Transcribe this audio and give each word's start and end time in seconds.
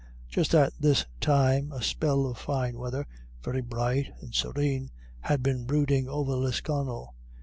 Just 0.27 0.55
at 0.55 0.73
this 0.79 1.05
time 1.19 1.71
a 1.71 1.83
spell 1.83 2.25
of 2.25 2.39
fine 2.39 2.75
weather, 2.79 3.05
very 3.43 3.61
bright 3.61 4.11
and 4.19 4.33
serene, 4.33 4.89
had 5.19 5.43
been 5.43 5.65
brooding 5.65 6.09
over 6.09 6.33
Lisconnel. 6.35 7.13